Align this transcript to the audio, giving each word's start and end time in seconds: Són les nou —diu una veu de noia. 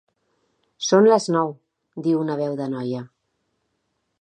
Són 0.85 1.09
les 1.11 1.27
nou 1.35 1.53
—diu 2.07 2.23
una 2.23 2.39
veu 2.41 2.57
de 2.63 2.71
noia. 2.73 3.03